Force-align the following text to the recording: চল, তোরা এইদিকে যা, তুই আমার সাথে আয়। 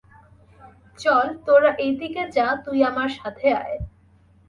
চল, 0.99 1.27
তোরা 1.45 1.71
এইদিকে 1.77 2.23
যা, 2.35 2.47
তুই 2.65 2.79
আমার 2.83 3.09
সাথে 3.19 3.47
আয়। 3.61 3.77